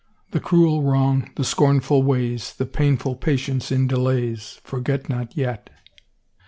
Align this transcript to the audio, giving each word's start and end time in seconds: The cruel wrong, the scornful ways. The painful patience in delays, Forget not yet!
The 0.31 0.39
cruel 0.39 0.81
wrong, 0.81 1.29
the 1.35 1.43
scornful 1.43 2.01
ways. 2.01 2.55
The 2.55 2.65
painful 2.65 3.17
patience 3.17 3.71
in 3.71 3.85
delays, 3.85 4.59
Forget 4.63 5.09
not 5.09 5.37
yet! 5.37 5.69